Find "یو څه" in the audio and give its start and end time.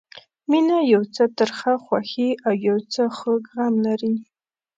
0.93-1.23, 2.67-3.01